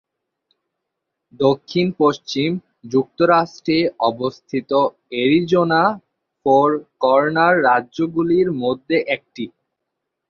দক্ষিণ-পশ্চিম 1.39 2.51
যুক্তরাষ্ট্রে 2.89 3.77
অবস্থিত 4.09 4.71
অ্যারিজোনা 5.11 5.83
ফোর 6.45 6.69
কর্নার 7.01 7.55
রাজ্যগুলির 7.67 8.47
মধ্যে 8.61 8.97
একটি। 9.15 9.43